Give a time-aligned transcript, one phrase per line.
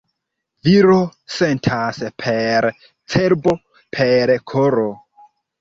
[0.67, 0.95] Viro
[1.33, 2.69] sentas per
[3.17, 3.57] cerbo,
[4.01, 4.91] per koro.